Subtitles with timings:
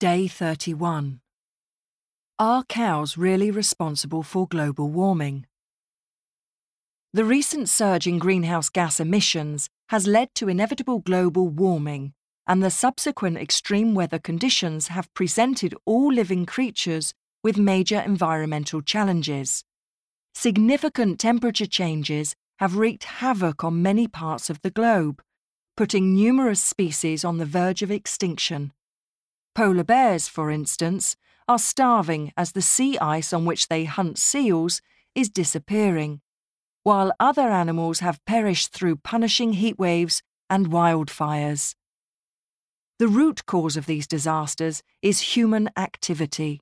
[0.00, 1.20] Day 31.
[2.36, 5.46] Are cows really responsible for global warming?
[7.12, 12.12] The recent surge in greenhouse gas emissions has led to inevitable global warming,
[12.44, 17.14] and the subsequent extreme weather conditions have presented all living creatures
[17.44, 19.62] with major environmental challenges.
[20.34, 25.22] Significant temperature changes have wreaked havoc on many parts of the globe,
[25.76, 28.72] putting numerous species on the verge of extinction.
[29.54, 31.16] Polar bears, for instance,
[31.46, 34.82] are starving as the sea ice on which they hunt seals
[35.14, 36.20] is disappearing,
[36.82, 41.74] while other animals have perished through punishing heat waves and wildfires.
[42.98, 46.60] The root cause of these disasters is human activity.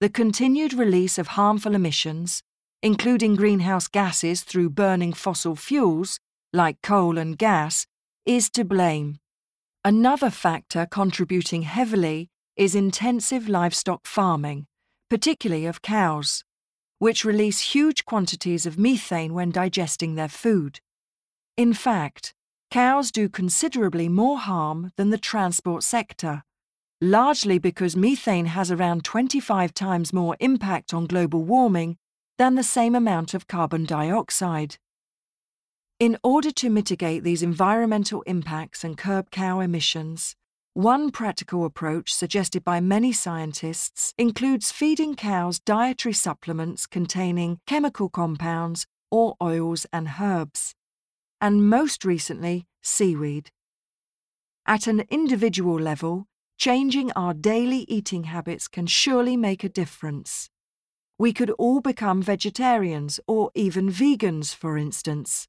[0.00, 2.42] The continued release of harmful emissions,
[2.82, 6.18] including greenhouse gases through burning fossil fuels,
[6.52, 7.86] like coal and gas,
[8.26, 9.19] is to blame.
[9.82, 14.66] Another factor contributing heavily is intensive livestock farming,
[15.08, 16.44] particularly of cows,
[16.98, 20.80] which release huge quantities of methane when digesting their food.
[21.56, 22.34] In fact,
[22.70, 26.42] cows do considerably more harm than the transport sector,
[27.00, 31.96] largely because methane has around 25 times more impact on global warming
[32.36, 34.76] than the same amount of carbon dioxide.
[36.00, 40.34] In order to mitigate these environmental impacts and curb cow emissions,
[40.72, 48.86] one practical approach suggested by many scientists includes feeding cows dietary supplements containing chemical compounds
[49.10, 50.74] or oils and herbs,
[51.38, 53.50] and most recently, seaweed.
[54.64, 60.48] At an individual level, changing our daily eating habits can surely make a difference.
[61.18, 65.46] We could all become vegetarians or even vegans, for instance.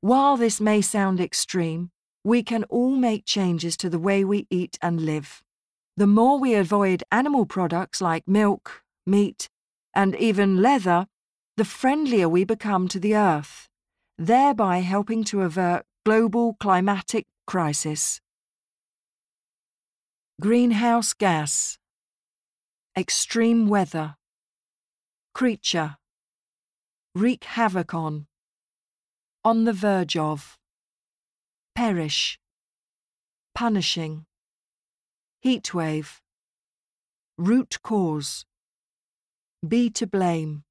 [0.00, 1.90] While this may sound extreme,
[2.22, 5.42] we can all make changes to the way we eat and live.
[5.96, 9.48] The more we avoid animal products like milk, meat,
[9.92, 11.08] and even leather,
[11.56, 13.68] the friendlier we become to the earth,
[14.16, 18.20] thereby helping to avert global climatic crisis.
[20.40, 21.76] Greenhouse gas,
[22.96, 24.14] extreme weather,
[25.34, 25.96] creature,
[27.16, 28.28] wreak havoc on
[29.44, 30.58] on the verge of,
[31.74, 32.38] perish,
[33.54, 34.26] punishing,
[35.44, 36.18] heatwave,
[37.36, 38.44] root cause,
[39.66, 40.64] be to blame,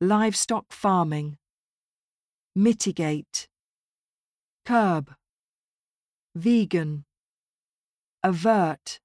[0.00, 1.36] livestock farming,
[2.54, 3.48] mitigate,
[4.64, 5.14] curb,
[6.34, 7.04] vegan,
[8.22, 9.00] avert,